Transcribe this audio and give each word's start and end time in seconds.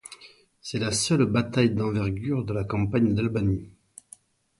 C'est 0.63 0.79
la 0.79 0.91
seule 0.91 1.25
bataille 1.27 1.75
d'envergure 1.75 2.43
de 2.43 2.53
la 2.55 2.63
campagne 2.63 3.13
d'Albanie. 3.13 3.69